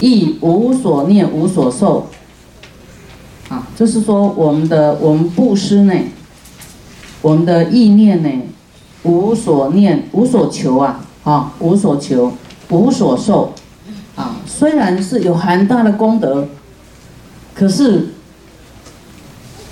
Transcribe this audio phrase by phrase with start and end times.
[0.00, 2.06] 亦无所念，无所受。
[3.48, 5.94] 啊，就是说我们的我们布施呢，
[7.20, 8.30] 我们的意念呢，
[9.02, 12.32] 无所念，无所求啊，啊，无所求，
[12.70, 13.52] 无所受。
[14.14, 16.46] 啊，虽然是有很大的功德，
[17.54, 18.10] 可是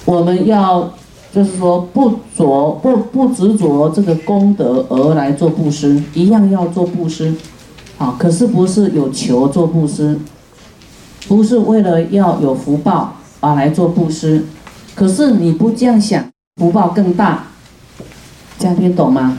[0.05, 0.93] 我们要
[1.33, 7.35] 就是说不着不不执着这个功德而来做布施，一样要做布施。
[7.99, 10.19] 啊，可是不是有求做布施，
[11.27, 14.45] 不是为了要有福报而来做布施，
[14.95, 16.25] 可是你不这样想，
[16.61, 17.49] 福报更大，
[18.57, 19.37] 这样听懂吗？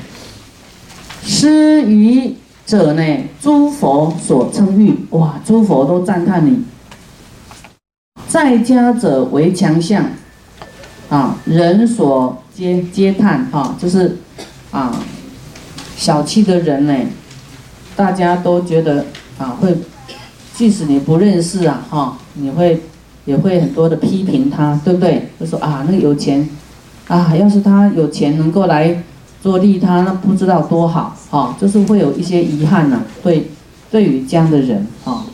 [1.23, 2.35] 施于
[2.65, 3.01] 者呢，
[3.41, 6.63] 诸佛所称誉，哇，诸佛都赞叹你。
[8.27, 10.05] 在家者为强项，
[11.07, 14.17] 啊，人所皆皆叹，哈，就是
[14.71, 14.93] 啊，
[15.95, 16.93] 小气的人呢。
[17.99, 19.03] 大家都觉得
[19.37, 19.75] 啊，会，
[20.53, 22.81] 即使你不认识啊，哈，你会
[23.25, 25.27] 也会很多的批评他，对不对？
[25.37, 26.47] 就说啊，那个有钱，
[27.09, 29.03] 啊，要是他有钱能够来
[29.41, 33.01] 做利他，那不知道多好，哈，就是会有一些遗憾呢。
[33.21, 33.51] 对，
[33.91, 35.25] 对于这样的人，啊，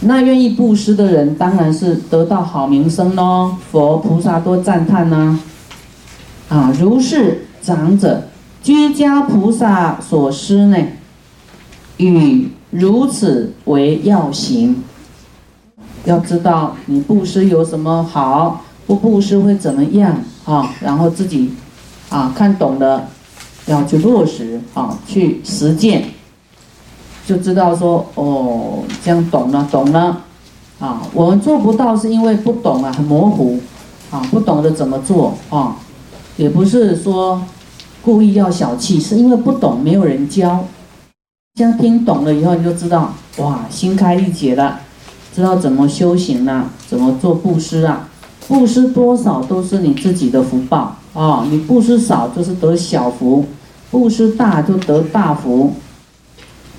[0.00, 5.40] 那愿意布施的人，当然是得到好名声喽，佛菩萨多赞叹呐。
[6.50, 8.28] 啊，如是长者，
[8.62, 10.76] 居家菩萨所施呢。
[11.98, 14.82] 与如此为要行，
[16.04, 20.74] 要知道你布施有什么好，不布施会怎么样啊？
[20.80, 21.52] 然后自己
[22.08, 23.08] 啊看懂了，
[23.66, 26.04] 要去落实啊，去实践，
[27.26, 30.22] 就知道说哦，这样懂了，懂了
[30.80, 31.02] 啊。
[31.12, 33.60] 我们做不到是因为不懂啊，很模糊
[34.10, 35.76] 啊，不懂得怎么做啊，
[36.36, 37.40] 也不是说
[38.02, 40.64] 故意要小气，是因为不懂，没有人教。
[41.54, 44.80] 这样听懂了以后，你就知道哇，心开一解了，
[45.34, 48.08] 知道怎么修行了，怎么做布施啊？
[48.48, 51.46] 布施多少都是你自己的福报啊！
[51.50, 53.44] 你布施少就是得小福，
[53.90, 55.74] 布施大就得大福。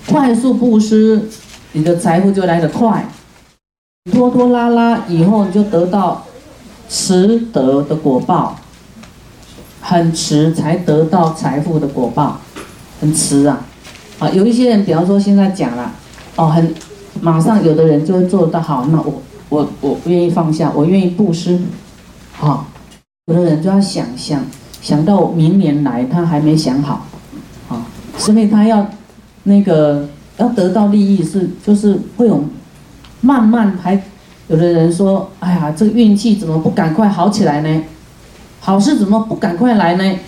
[0.07, 1.29] 快速布施，
[1.73, 3.03] 你的财富就来得快；
[4.11, 6.25] 拖拖拉拉以后，你就得到
[6.89, 8.57] 迟得的果报，
[9.81, 12.39] 很迟才得到财富的果报，
[12.99, 13.63] 很迟啊。
[14.19, 15.91] 啊，有一些人，比方说现在讲了，
[16.35, 16.73] 哦，很
[17.19, 21.59] 马上有的人就会做得到好，那我我我不愿意放下，我愿意布施，
[22.31, 22.67] 好，
[23.25, 24.41] 有的人就要想想，
[24.81, 27.05] 想到明年来，他还没想好，
[27.69, 27.85] 啊，
[28.17, 28.87] 所以他要
[29.43, 30.07] 那个
[30.37, 32.43] 要得到利益是就是会有
[33.19, 34.01] 慢慢还
[34.47, 37.83] 有的人说，哎呀，这个运气怎么不赶快好起来呢？
[38.59, 40.19] 好事怎么不赶快来呢？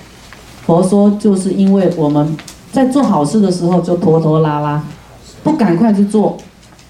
[0.66, 2.36] 佛说就是因为我们。
[2.76, 4.84] 在做好事的时候就拖拖拉拉，
[5.46, 6.36] 不赶快去做，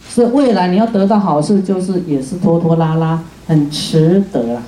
[0.10, 4.64] 所以未来你要得到好事，就是也是拖拖拉拉，很迟得了，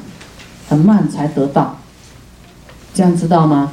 [0.69, 1.75] 很慢才得到，
[2.94, 3.72] 这样知道吗？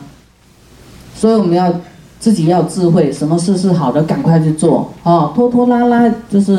[1.14, 1.70] 所以我们要
[2.18, 6.56] 自己要智慧，什么事是好的，赶快去做哦，拖拖拉拉就是，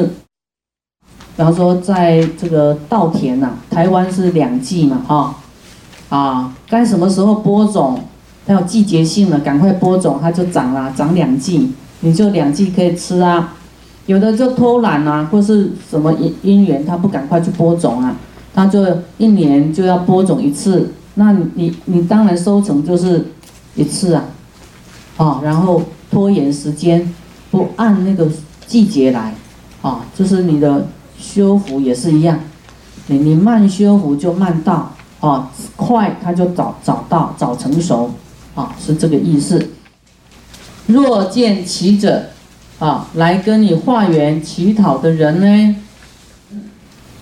[1.36, 5.36] 比方说在这个稻田呐，台湾是两季嘛，哈，
[6.10, 8.00] 啊，该什么时候播种？
[8.46, 13.56] 它有季节性的，赶快播种，它就长了，长两季，你就两季可以吃啊。
[14.06, 18.16] 有的就偷懒啊，或是什么因因缘，他不赶快去播种啊，
[18.54, 18.86] 他就
[19.18, 23.26] 一年就要播种一次，那你你当然收成就是
[23.74, 24.26] 一次啊，
[25.18, 25.82] 啊，然后
[26.12, 27.12] 拖延时间，
[27.50, 28.30] 不按那个
[28.68, 29.34] 季节来，
[29.82, 30.86] 啊，就是你的
[31.18, 32.38] 修复也是一样，
[33.08, 38.12] 你你慢修复就慢到，啊，快它就早早到早成熟。
[38.56, 39.70] 啊，是这个意思。
[40.88, 42.28] 若见其者，
[42.80, 45.76] 啊，来跟你化缘乞讨的人呢，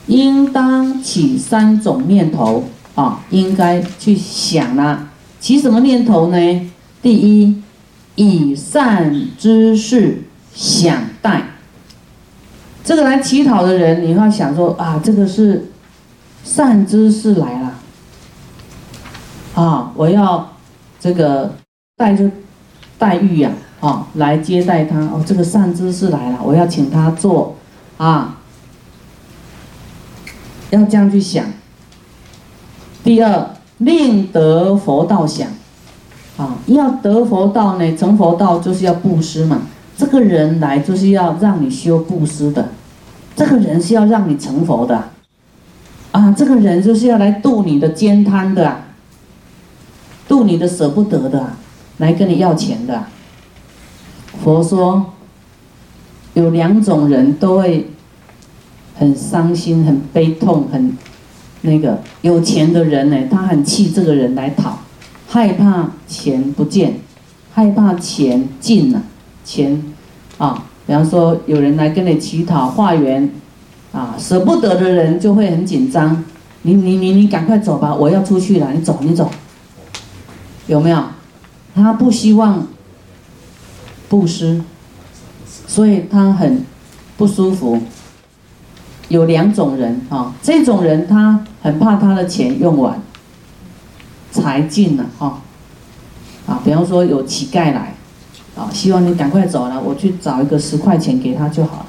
[0.07, 5.11] 应当起三种念头啊，应该去想啊。
[5.39, 6.71] 起什么念头呢？
[7.01, 7.61] 第一，
[8.15, 10.23] 以善之事
[10.53, 11.43] 想待。
[12.83, 15.71] 这个来乞讨的人，你要想说啊，这个是
[16.43, 17.79] 善知识来了，
[19.55, 20.52] 啊，我要。
[21.03, 21.51] 这个
[21.97, 22.31] 带着
[22.97, 23.51] 待遇呀，
[23.81, 25.21] 啊，来接待他哦。
[25.25, 27.57] 这个善知识来了，我要请他做
[27.97, 28.37] 啊，
[30.69, 31.43] 要这样去想。
[33.03, 35.49] 第二，令得佛道想
[36.37, 39.63] 啊，要得佛道呢，成佛道就是要布施嘛。
[39.97, 42.69] 这个人来就是要让你修布施的，
[43.35, 45.09] 这个人是要让你成佛的
[46.13, 48.77] 啊，这个人就是要来度你的煎贪的。
[50.27, 51.53] 度你的舍不得的，
[51.97, 53.05] 来跟你要钱的。
[54.43, 55.13] 佛说，
[56.33, 57.91] 有两种人都会
[58.95, 60.97] 很伤心、很悲痛、很
[61.61, 64.79] 那个有钱的人呢，他很气这个人来讨，
[65.27, 66.99] 害怕钱不见，
[67.53, 69.03] 害怕钱尽了，
[69.45, 69.81] 钱
[70.37, 73.29] 啊，比方说有人来跟你乞讨化缘，
[73.91, 76.23] 啊，舍不得的人就会很紧张，
[76.63, 79.29] 你你你你赶快走吧，我要出去了，你走你走，
[80.67, 81.03] 有没有？
[81.75, 82.67] 他不希望
[84.09, 84.61] 布施。
[85.65, 86.63] 所以他很
[87.17, 87.81] 不舒服。
[89.07, 93.01] 有两种人啊，这种人他很怕他的钱用完，
[94.31, 95.41] 财尽了哈。
[96.45, 97.95] 啊，比方说有乞丐来，
[98.55, 101.85] 啊，希望你赶快走了，我去找一个十块钱给他就好了。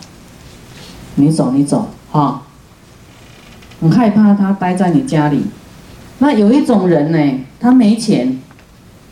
[1.16, 2.42] 你走，你走，哈。
[3.80, 5.44] 很害怕他待在你家里。
[6.18, 8.40] 那有一种人呢，他没钱，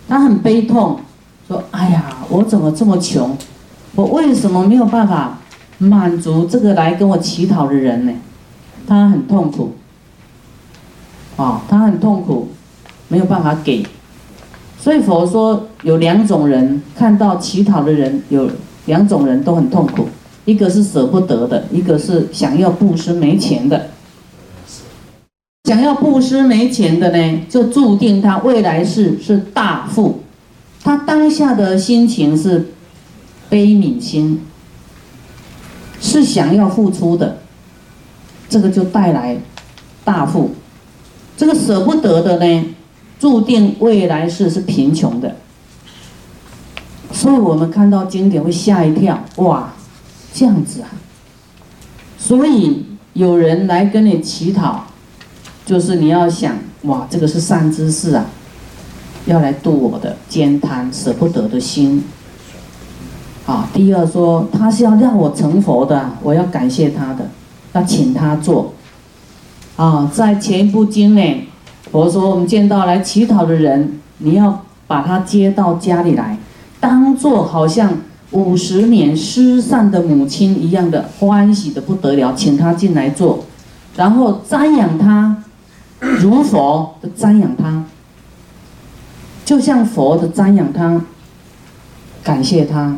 [0.09, 1.01] 他很悲痛，
[1.49, 3.37] 说：“哎呀，我怎么这么穷？”
[3.95, 5.39] 我为什么没有办法
[5.79, 8.13] 满足这个来跟我乞讨的人呢？
[8.87, 9.73] 他很痛苦，
[11.37, 12.49] 啊，他很痛苦，
[13.09, 13.87] 没有办法给。
[14.79, 18.51] 所以佛说有两种人，看到乞讨的人有
[18.87, 20.09] 两种人都很痛苦，
[20.45, 23.91] 一个是舍不得的，一个是想要布施没钱的。
[25.65, 30.21] 想要布施没钱的呢，就注定他未来世是大富，
[30.83, 32.73] 他当下的心情是。
[33.51, 34.41] 悲悯心
[36.01, 37.37] 是想要付出的，
[38.49, 39.37] 这个就带来
[40.05, 40.53] 大富。
[41.37, 42.75] 这个舍不得的呢，
[43.21, 45.37] 注定未来世是贫穷的。
[47.13, 49.75] 所以我们看到经典会吓一跳，哇，
[50.33, 50.89] 这样子啊！
[52.17, 54.87] 所以有人来跟你乞讨，
[55.65, 58.27] 就是你要想，哇，这个是善知识啊，
[59.27, 62.03] 要来度我的煎贪舍不得的心。
[63.47, 67.29] 啊，第二说他是要让我成佛的，我要感谢他的，
[67.73, 68.75] 要请他做。
[69.77, 71.47] 啊，在前一部经呢，
[71.91, 76.39] 佛说我们见到来乞讨的人，你要把他接到家里来，
[76.79, 77.99] 当做好像
[78.31, 83.45] 五十年失散的母亲一样的欢喜的不得了，请他进来做，
[83.97, 85.43] 然后瞻仰他，
[86.21, 87.85] 如佛的瞻仰他，
[89.45, 91.01] 就像佛的瞻仰他，
[92.25, 92.97] 感谢他。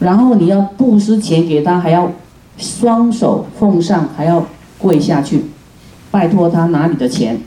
[0.00, 2.10] 然后你要布施钱给他，还要
[2.56, 4.44] 双手奉上，还要
[4.76, 5.44] 跪下去，
[6.10, 7.40] 拜托他拿你的钱，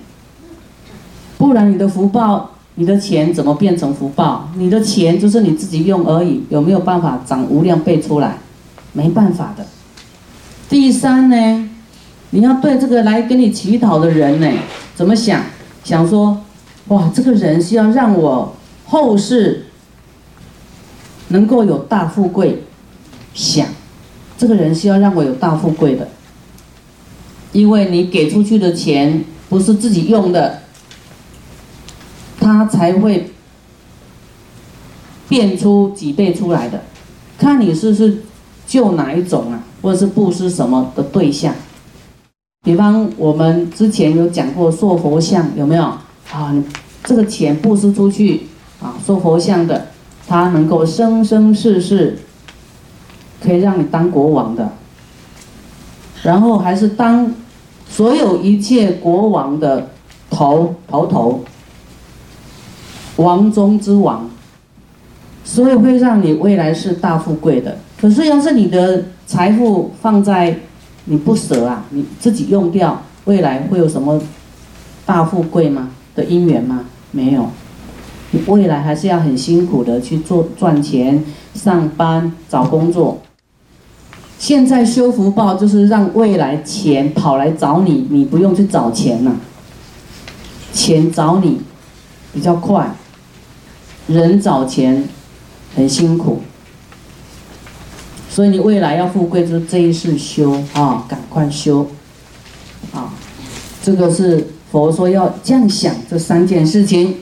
[1.37, 4.49] 不然你的福报，你的钱怎么变成福报？
[4.55, 8.37] 你的钱就是你自己用而已，有没有办法长无量倍出来？
[8.93, 9.65] 没办法的。
[10.69, 11.69] 第三呢，
[12.31, 14.51] 你要对这个来跟你乞讨的人呢，
[14.95, 15.41] 怎么想？
[15.83, 16.41] 想说，
[16.87, 18.55] 哇，这个人是要让我
[18.85, 19.67] 后世。
[21.29, 22.63] 能够有大富贵，
[23.33, 23.65] 想，
[24.37, 26.09] 这个人是要让我有大富贵的，
[27.53, 30.63] 因为你给出去的钱不是自己用的，
[32.37, 33.31] 他才会
[35.29, 36.83] 变出几倍出来的，
[37.37, 38.23] 看你是是
[38.67, 41.55] 救哪一种啊，或者是布施什么的对象，
[42.63, 45.83] 比方我们之前有讲过塑佛像有没有
[46.31, 46.53] 啊？
[47.03, 48.41] 这个钱布施出去
[48.79, 49.87] 啊，塑佛像的。
[50.27, 52.19] 他能够生生世世
[53.43, 54.69] 可以让你当国王的，
[56.23, 57.33] 然后还是当
[57.89, 59.89] 所有一切国王的
[60.29, 61.43] 头头头，
[63.17, 64.29] 王中之王，
[65.43, 67.79] 所以会让你未来是大富贵的。
[67.99, 70.57] 可是要是你的财富放在
[71.11, 74.21] 你不舍啊，你自己用掉，未来会有什么
[75.05, 75.89] 大富贵吗？
[76.15, 76.85] 的因缘吗？
[77.11, 77.49] 没有。
[78.31, 81.21] 你未来还是要很辛苦的去做赚钱、
[81.53, 83.19] 上班、找工作。
[84.39, 89.35] 现在修福报就是让未来钱跑来找你，你不用去找钱了，
[90.71, 91.59] 钱找你
[92.31, 92.95] 比较快。
[94.07, 95.09] 人找钱
[95.75, 96.41] 很辛苦，
[98.31, 101.85] 所以你未来要富贵，就这一世修啊，赶快修
[102.93, 103.11] 啊！
[103.83, 107.15] 这个是佛说要这样想这三件事情。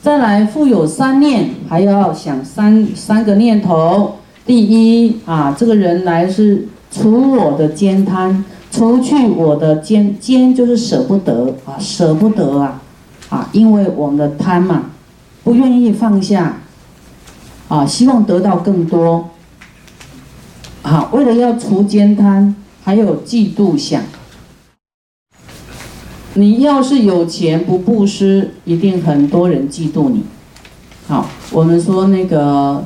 [0.00, 4.18] 再来，富有三念，还要想三三个念头。
[4.46, 12.80] 第一啊，这个人来是除我的奸贪，除去我的奸奸就是舍不得啊，舍不得啊，
[13.30, 14.90] 啊，因为我们的贪嘛，
[15.42, 16.60] 不愿意放下，
[17.66, 19.30] 啊，希望得到更多，
[20.92, 24.02] 好，为了要除奸贪，还有嫉妒想。
[26.34, 30.22] 你要是有钱不布施，一定很多人嫉妒你。
[31.08, 32.84] 好，我们说那个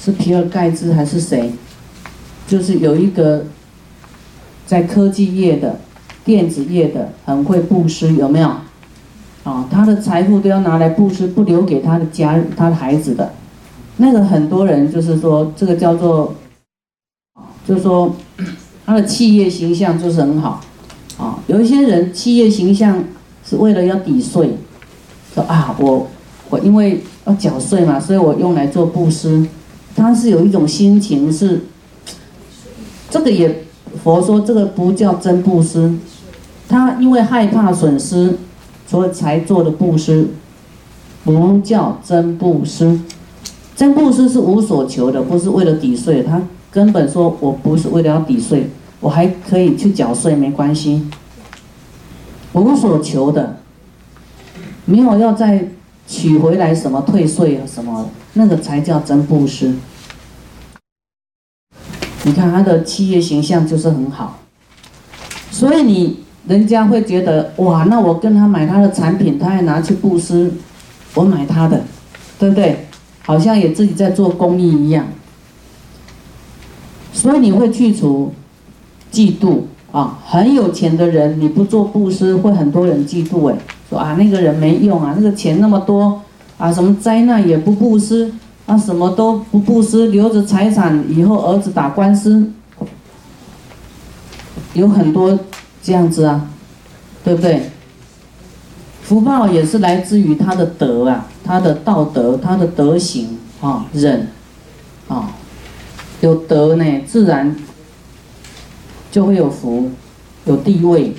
[0.00, 1.52] 是皮尔盖茨还是谁？
[2.48, 3.44] 就是有一个
[4.64, 5.78] 在科技业的、
[6.24, 8.48] 电子业的很会布施，有没有？
[9.44, 13.30] 啊，他的财富都要拿来布施，不留给他的家、他的孩子的。
[13.98, 16.34] 那个很多人就是说，这个叫做，
[17.66, 18.14] 就是说
[18.84, 20.60] 他的企业形象就是很好。
[21.18, 23.04] 啊，有一些人企业形象
[23.48, 24.56] 是为了要抵税，
[25.34, 26.08] 说啊，我
[26.50, 29.46] 我因为要缴税嘛，所以我用来做布施。
[29.94, 31.60] 他是有一种心情是，
[33.10, 33.64] 这个也
[34.02, 35.94] 佛说这个不叫真布施，
[36.68, 38.38] 他因为害怕损失。
[38.84, 40.28] 所以才做的布施，
[41.24, 43.00] 不叫真布施。
[43.74, 46.22] 真布施是无所求的，不是为了抵税。
[46.22, 46.42] 他
[46.72, 51.06] 根本说我不是为了要抵税，我还可以去缴税，没关系。
[52.54, 53.58] 无所求的，
[54.86, 55.68] 没有要再
[56.08, 59.74] 取回来什么退税啊什么，那个才叫真布施。
[62.24, 64.38] 你看他的企业形象就是很好，
[65.50, 66.18] 所以你。
[66.48, 70.52] 人家会觉得哇，那我跟他买他的产品，他还拿去布施，
[71.14, 71.84] 我买他的，
[72.36, 72.88] 对不对？
[73.20, 75.06] 好像也自己在做公益一样。
[77.22, 78.32] 所以你会去除
[79.12, 79.60] 嫉妒
[79.92, 83.56] 啊，很有钱的人你不做布施，会很多人嫉妒哎，
[83.88, 86.20] 说啊那个人没用啊，那个钱那么多
[86.58, 88.32] 啊，什么灾难也不布施
[88.66, 92.50] 啊，什么都不布施，留着财产以后儿子打官司，
[94.74, 95.38] 有很多。
[95.84, 96.48] 这样子啊，
[97.24, 97.70] 对不对？
[99.02, 104.28] 福报也是来自于他的德啊，他的道德，他的德行啊，忍
[105.08, 105.32] 啊，
[106.22, 107.54] 有德呢，自然
[109.10, 109.90] 就会有福，
[110.44, 111.14] 有地位。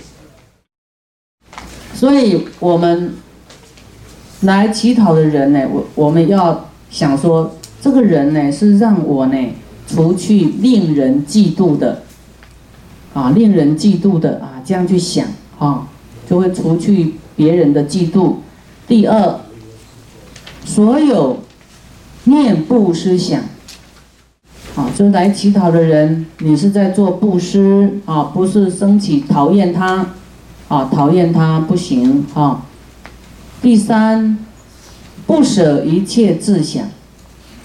[1.93, 3.13] 所以我们
[4.41, 9.37] 来乞讨的人呢，我我们要想说，这个人呢是让我呢
[9.85, 12.03] 除去令人嫉妒的。
[13.13, 15.27] 啊，令人嫉妒的啊，这样去想
[15.59, 15.87] 啊，
[16.27, 18.35] 就会除去别人的嫉妒。
[18.87, 19.39] 第二，
[20.65, 21.39] 所有
[22.23, 23.43] 念布思想，
[24.75, 30.07] 啊，就来乞讨的人，你是在做布施啊，不是升起讨厌他，
[30.67, 32.65] 啊，讨厌他不行啊。
[33.61, 34.37] 第三，
[35.27, 36.87] 不舍一切智想，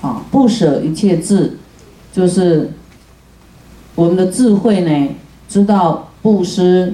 [0.03, 1.57] 啊，不舍一切智，
[2.13, 2.73] 就是
[3.95, 5.09] 我们的智慧呢。
[5.49, 6.93] 知道布施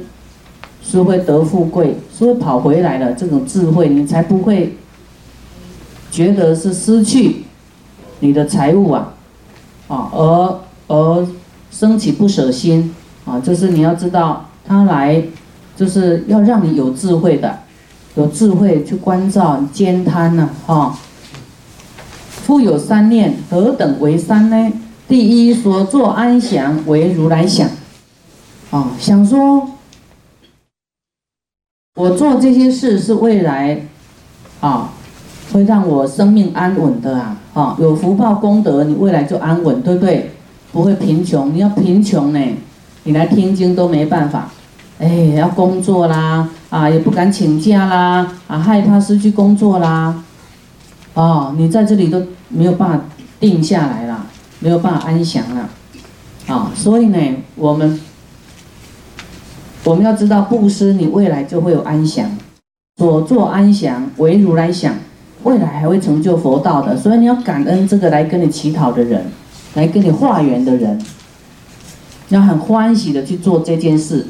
[0.80, 4.76] 是会得富贵，是会跑回来的这种智慧，你才不会
[6.09, 7.42] 觉得是失去
[8.21, 9.12] 你的财物啊，
[9.88, 11.26] 啊，而而
[11.71, 15.23] 升起不舍心啊，就是你要知道他来
[15.76, 17.61] 就是要让你有智慧的，
[18.14, 20.97] 有智慧去关照兼贪呢，哈。
[22.29, 24.73] 富有三念，何等为三呢？
[25.09, 27.69] 第一，所作安详为如来想。
[28.71, 29.71] 啊，想说，
[31.97, 33.87] 我做这些事是未来，
[34.61, 34.94] 啊，
[35.53, 40.31] 会让我生命安稳的啊，啊，有福报功德，你未来就安稳，对不对？
[40.73, 42.41] 不会贫穷，你要贫穷呢，
[43.05, 44.51] 你来听经都没办法，
[44.99, 50.23] 哎，要工作啦，啊，也不敢请假啦，啊，害怕失去工作啦，
[51.15, 53.05] 哦，你在这里都没有办法
[53.39, 54.27] 定下来了，
[54.59, 55.69] 没有办法安详了，
[56.49, 57.19] 啊，所以呢，
[57.57, 58.01] 我们。
[59.87, 62.27] 我们要知道布施，你未来就会有安详，
[62.97, 64.95] 所作安详为如来想，
[65.45, 66.95] 未来还会成就佛道的。
[66.97, 69.31] 所以你要感恩这个来跟你乞讨的人，
[69.75, 71.01] 来跟你化缘的人，
[72.29, 74.27] 要很欢喜的去做这件事，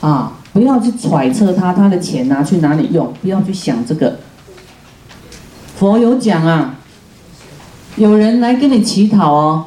[0.00, 4.20] 啊，不要去揣测他他的钱拿去哪里用，不要去想这个。
[5.76, 6.78] 佛有讲啊，
[7.96, 9.64] 有人来跟你乞讨哦，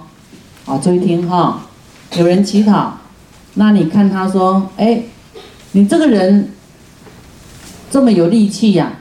[0.66, 1.68] 啊，注意听哈，
[2.16, 2.98] 有人乞讨，
[3.56, 5.04] 那你看他说，哎。
[5.78, 6.54] 你这个人
[7.92, 8.94] 这么有力气呀，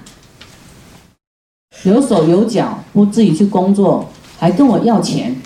[1.84, 5.36] 有手有脚，不自己去工作，还跟我要钱。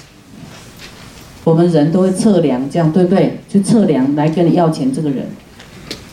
[1.44, 3.40] 我们人都会测量，这样对不对？
[3.48, 5.26] 去测量来跟你要钱这个人，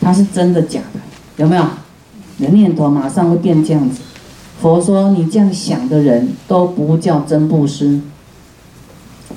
[0.00, 1.00] 他是真的假的？
[1.36, 1.64] 有没有？
[2.38, 4.00] 你的念头马上会变这样子。
[4.60, 8.00] 佛说你这样想的人都不叫真布施。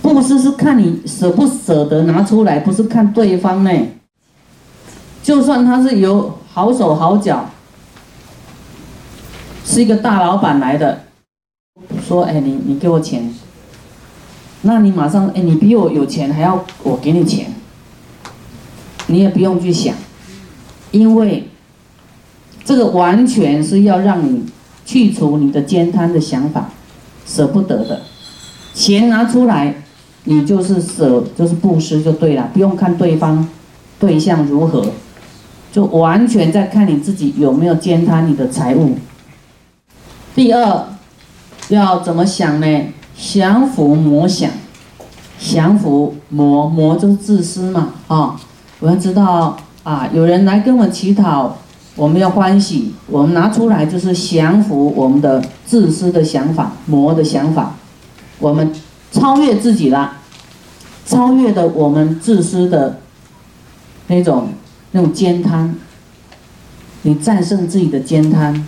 [0.02, 3.72] 布施是看你舍不舍得拿出来，不是看对方呢。
[5.22, 7.50] 就算他是有好手好脚，
[9.72, 11.04] 是一个大老板来的，
[12.02, 13.32] 说：“哎，你你给我钱。”
[14.64, 17.54] 那你马上哎，你比我有钱，还要我给你钱，
[19.06, 19.94] 你也不用去想，
[20.90, 21.50] 因为
[22.66, 24.44] 这个完全是要让你
[24.88, 26.72] 去除你的兼贪的想法，
[27.28, 28.02] 舍不得的，
[28.74, 29.76] 钱拿出来，
[30.24, 33.48] 你就是舍，就是布施就对了，不用看对方
[34.00, 34.84] 对象如何，
[35.72, 38.98] 就完全在看你自己有没有践踏你的财物。
[40.40, 40.86] 第二，
[41.68, 42.84] 要怎么想呢？
[43.14, 44.50] 降伏魔想，
[45.38, 48.40] 降伏魔魔就是自私嘛啊！
[48.80, 51.58] 我要知道啊，有人来跟我乞讨，
[51.98, 57.76] 我们要欢喜，我们拿出来就是降伏我们的自私的想法，魔的想法，
[58.40, 58.74] 我们
[59.12, 60.20] 超越自己了，
[61.06, 63.02] 超越的我们自私的
[64.08, 64.54] 那种
[64.92, 65.76] 那种煎贪，
[67.02, 68.66] 你战胜自己的煎贪。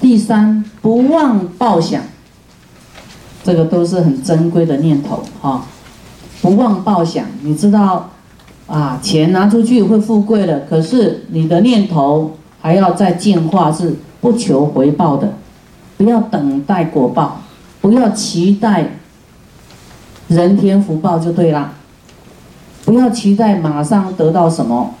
[0.00, 2.02] 第三，不忘报想，
[3.42, 5.64] 这个都是很珍贵的念头哈。
[6.42, 8.10] 不忘报想，你知道
[8.66, 15.32] 啊，钱拿出去会富贵了，可是你的念头还要再进化，是不求回报的，
[15.96, 17.40] 不要等待果报，
[17.80, 18.98] 不要期待
[20.28, 21.72] 人天福报就对啦，
[22.84, 24.94] 不要期待马上得到什么，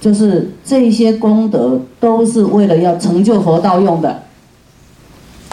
[0.00, 4.23] 就是这些功德都是为了要成就佛道用的。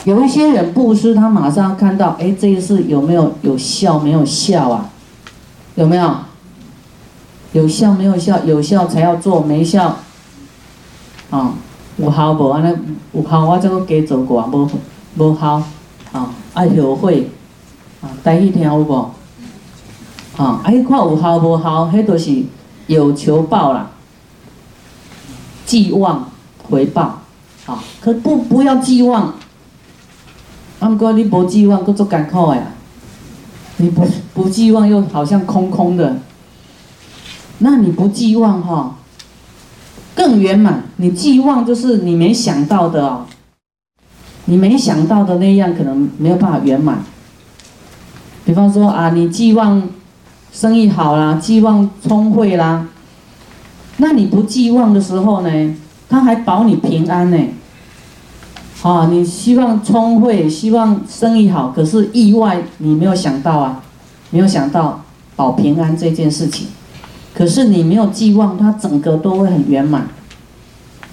[0.03, 3.99] 有一些人布施，他马上看到，哎，这一次有没有有效？
[3.99, 4.89] 没有效啊？
[5.75, 6.15] 有没有？
[7.53, 8.39] 有效没有效？
[8.43, 9.97] 有效才要做，没效，
[11.29, 11.53] 啊，
[11.97, 12.49] 有效无？
[12.49, 12.75] 安尼
[13.13, 14.67] 有效我再给加做过，无
[15.17, 15.61] 无效，
[16.11, 17.29] 啊，爱后悔，
[18.01, 19.11] 啊，大家听有无？
[20.37, 21.91] 啊，哎，看有效无效？
[21.93, 22.43] 迄都是
[22.87, 23.91] 有求报啦，
[25.63, 26.27] 寄望
[26.69, 27.19] 回报，
[27.67, 29.35] 啊，可不不要寄望。
[30.81, 32.63] 阿哥，你不寄望，够做艰苦呀！
[33.77, 36.17] 你不不寄望，又好像空空的。
[37.59, 38.95] 那你不寄望哈，
[40.15, 40.83] 更圆满。
[40.95, 43.25] 你寄望就是你没想到的哦，
[44.45, 47.03] 你没想到的那样可能没有办法圆满。
[48.43, 49.87] 比方说啊，你寄望
[50.51, 52.87] 生意好啦，寄望聪慧啦，
[53.97, 55.75] 那你不寄望的时候呢，
[56.09, 57.37] 他还保你平安呢。
[58.81, 63.83] 啊，你希望聪慧，希望生意好，可是意外你没有想到啊，
[64.31, 65.01] 没有想到
[65.35, 66.65] 保平安这件事情，
[67.35, 70.07] 可是你没有寄望，它整个都会很圆满。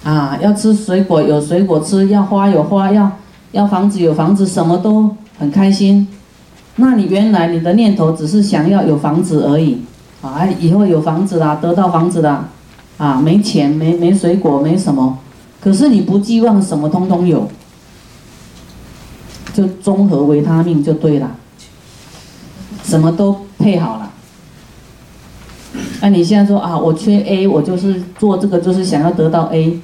[0.03, 3.11] 啊，要吃水果有水果吃，要花有花，要
[3.51, 6.07] 要房子有房子，什么都很开心。
[6.77, 9.81] 那你原来你的念头只是想要有房子而已，
[10.21, 12.45] 啊，以后有房子啦，得到房子啦，
[12.97, 15.19] 啊，没钱没没水果没什么，
[15.59, 17.49] 可是你不寄望什么通通有。
[19.51, 21.35] 就综合维他命就对了，
[22.83, 24.11] 什么都配好了。
[26.01, 29.79] 那你现在说啊，我缺 A，我就是做这个，就是想要得到 A，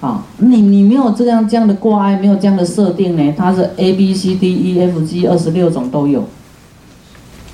[0.00, 3.34] 啊，你你没有这样这样的挂碍，没有这样的设定呢？
[3.36, 6.24] 它是 A B C D E F G 二十六种都有，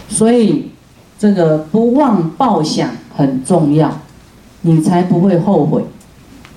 [0.09, 0.71] 所以
[1.19, 4.01] 这个不忘报想很重要，
[4.63, 5.83] 你才不会后悔。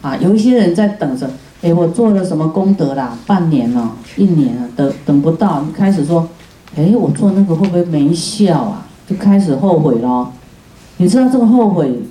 [0.02, 1.30] 啊，有一些人在等着。
[1.64, 3.18] 哎，我做了什么功德啦？
[3.26, 6.30] 半年了，一年了，等等不到，开始说，
[6.76, 8.86] 哎，我做那个会不会没效啊？
[9.08, 10.32] 就开始后悔咯。
[10.98, 12.04] 你知道这个后悔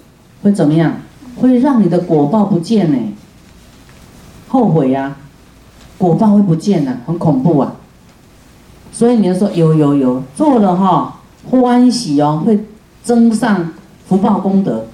[0.42, 0.94] 会怎么样？
[1.36, 2.98] 会让你的果报不见呢？
[4.48, 5.16] 后悔呀，
[5.96, 7.76] 果报会不见的，很恐怖啊。
[8.90, 11.20] 所以你要说有有有做了哈，
[11.50, 12.64] 欢喜哦，会
[13.04, 13.72] 增上
[14.08, 14.86] 福报功德。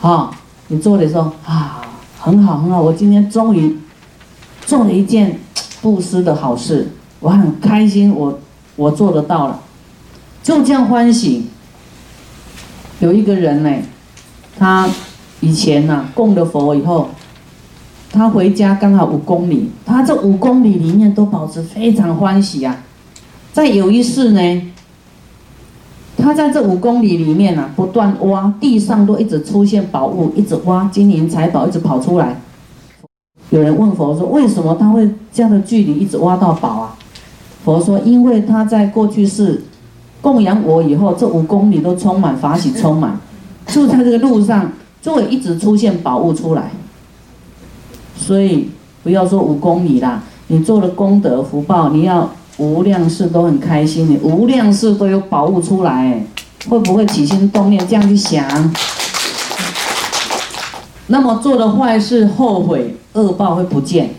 [0.00, 0.34] 好，
[0.72, 1.78] 你做的时候啊。
[2.24, 3.76] 很好，很好，我今天终于
[4.64, 5.40] 做了一件
[5.80, 8.38] 布施的好事，我很开心，我
[8.76, 9.58] 我做得到了，
[10.40, 11.48] 就这样欢喜。
[13.00, 13.70] 有一个人呢，
[14.56, 14.88] 他
[15.40, 17.08] 以前呐供了佛以后，
[18.12, 22.84] 他回家刚好五公里，他这五公里里面都保持非常欢喜啊。
[23.52, 24.71] 在有一次呢。
[26.22, 32.40] 他在这五公里里面啊，不断挖，地上都一直出现宝物，一直挖金银财宝，一直跑出来。
[33.50, 36.96] 有人问佛说：“为什么他会这样的距离一直挖到宝啊？”
[37.64, 39.60] 佛说：“因为他在过去是
[40.20, 43.18] 供养我以后，这五公里都充满法喜，充满，
[43.66, 44.70] 就在这个路上
[45.02, 46.70] 就会一直出现宝物出来。
[48.16, 48.70] 所以
[49.02, 56.24] 不要说五公里啦，你做了功德福报，你要。”无量事都很开心，你无量事都有宝物出来，
[56.68, 58.74] 会不会起心动念这样去想？
[61.08, 64.10] 那么做了坏事后悔，恶报会不见。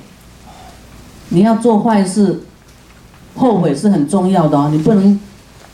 [1.29, 2.43] 你要做坏事，
[3.35, 5.19] 后悔是很重要的哦，你不能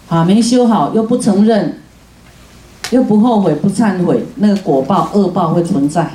[0.08, 1.80] 啊没修好又不承认，
[2.92, 6.12] 又不后悔不忏悔，那个果报恶报会存在。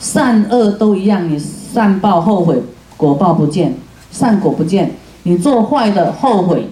[0.00, 2.62] 善恶都一样，你善报后悔，
[2.96, 3.74] 果报不见，
[4.10, 4.94] 善果不见。
[5.24, 6.68] 你做坏的后悔，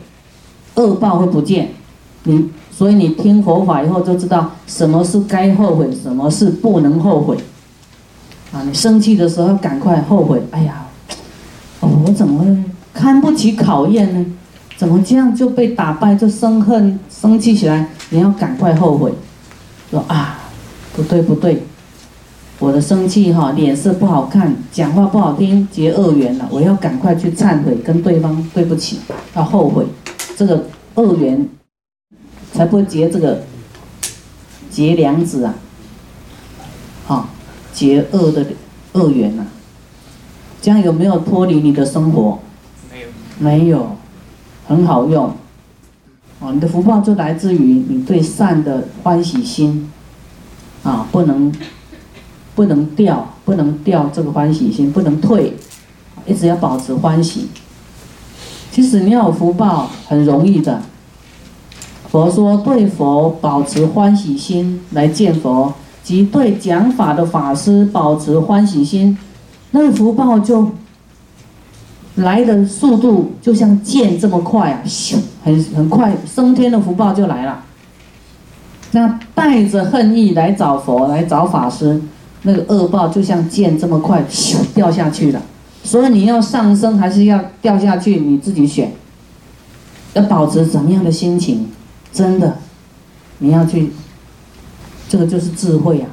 [0.76, 1.70] 恶报会不见。
[2.22, 7.36] 你所以你听佛法以后就知道什么是该后悔，什么是不能后悔。
[8.52, 10.42] 啊，你生气的时候赶快后悔。
[10.52, 10.86] 哎呀，
[11.80, 12.56] 我怎么会
[12.94, 14.26] 看不起考验呢？
[14.76, 17.88] 怎么这样就被打败，就生恨、生气起来？
[18.10, 19.12] 你要赶快后悔，
[19.90, 20.38] 说啊，
[20.94, 21.62] 不对不对，
[22.62, 26.46] 我的生气哈，脸色不好看，讲话不好听，结恶缘了。
[26.48, 29.00] 我要赶快去忏悔，跟对方对不起，
[29.34, 29.84] 要后悔，
[30.36, 31.48] 这个恶缘
[32.52, 33.42] 才不会结这个
[34.70, 35.56] 结良子啊，
[37.04, 37.28] 好，
[37.74, 38.46] 结恶的
[38.92, 39.44] 恶缘呐。
[40.60, 42.38] 这样有没有脱离你的生活？
[42.92, 43.08] 没有，
[43.40, 43.96] 没有。
[44.68, 45.34] 很好用，
[46.38, 49.90] 哦，你的福报就来自于你对善的欢喜心，
[50.84, 51.52] 啊，不能，
[52.54, 55.56] 不能掉，不能掉这个欢喜心，不能退，
[56.26, 57.48] 一直要保持欢喜。
[58.70, 60.80] 其实你要有福报很容易的，
[62.08, 69.16] 佛说对佛保持欢喜心来见佛，即对讲法的法师保持欢喜心，
[69.70, 70.70] 那个福报就。
[72.16, 77.64] 来的速度就像箭这么快啊，咻，很很快，升天的福报就来了。
[78.90, 81.98] 那带着恨意来找佛、来找法师，
[82.42, 85.40] 那个恶报就像箭这么快，咻，掉下去了。
[85.84, 88.92] 所以你要上升还是要掉下去，你自己选。
[90.14, 91.68] 要保持怎么样的心情？
[92.12, 92.58] 真的，
[93.38, 93.92] 你要去，
[95.08, 96.08] 这个就是智慧啊。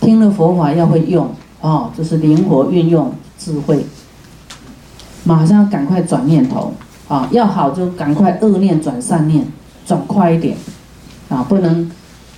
[0.00, 1.30] 听了佛法要会用
[1.60, 3.84] 哦，就是灵活运用智慧。
[5.24, 6.72] 马上赶快转念头，
[7.06, 9.46] 啊，要好就赶快恶念转善念，
[9.84, 10.56] 转快一点，
[11.28, 11.90] 啊，不能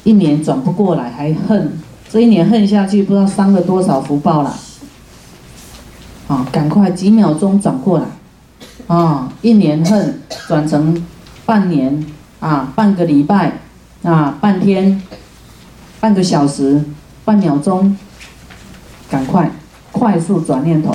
[0.03, 1.71] 一年转不过来还恨，
[2.13, 4.55] 这一年恨下去不知道伤了多少福报了，
[6.29, 8.05] 啊，赶快几秒钟转过来，
[8.87, 11.03] 啊，一年恨转成
[11.47, 12.05] 半年，
[12.39, 13.55] 啊，半个礼拜，
[14.03, 15.03] 啊，半天，
[16.01, 16.85] 半个小时，
[17.25, 17.97] 半秒钟，
[19.09, 19.51] 赶快
[19.91, 20.95] 快速转念头。